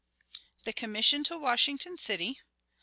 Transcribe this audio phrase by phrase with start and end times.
[0.63, 2.39] The Commission to Washington City.